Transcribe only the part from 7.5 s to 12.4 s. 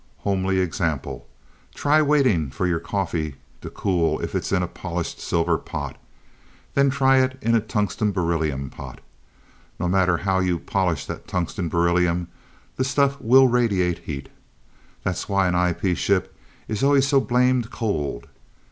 a tungsten beryllium pot. No matter how you polish that tungsten beryllium,